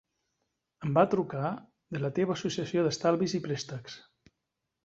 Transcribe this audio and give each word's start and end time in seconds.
Em 0.87 0.95
van 0.97 1.11
trucar 1.11 1.51
de 1.97 2.01
la 2.05 2.11
teva 2.21 2.37
associació 2.39 2.89
d'estalvis 2.89 3.37
i 3.41 3.43
préstecs. 3.47 4.03